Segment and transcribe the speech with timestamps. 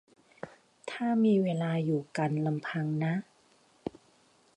[0.91, 3.13] ถ้ามีเวลาอยู่กันลำพังนะ